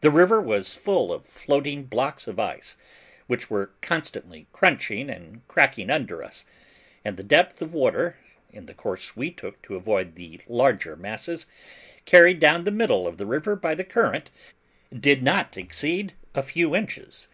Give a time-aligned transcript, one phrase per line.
[0.00, 2.76] The river was full of floating blocks of ice,
[3.28, 6.44] which were constantly crunching and cracking under us;
[7.04, 8.16] and the depth of water,
[8.50, 11.46] in the course we took to avoid the larger masses,
[12.06, 14.30] carried down the middle of the river by the current,
[14.92, 17.28] did not exceed a few inches.